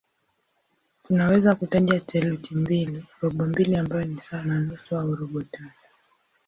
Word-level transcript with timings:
Tunaweza 1.07 1.55
kutaja 1.55 1.99
theluthi 1.99 2.55
mbili, 2.55 3.05
robo 3.21 3.45
mbili 3.45 3.75
ambayo 3.75 4.05
ni 4.05 4.21
sawa 4.21 4.43
na 4.43 4.59
nusu 4.59 4.97
au 4.97 5.15
robo 5.15 5.41
tatu. 5.41 5.79